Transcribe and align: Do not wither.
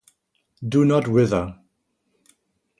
Do 0.67 0.83
not 0.83 1.07
wither. 1.07 1.59